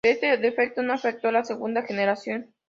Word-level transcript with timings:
Este 0.03 0.35
defecto 0.37 0.81
no 0.81 0.93
afectó 0.93 1.27
a 1.27 1.31
la 1.31 1.43
segunda 1.43 1.83
generación. 1.83 2.49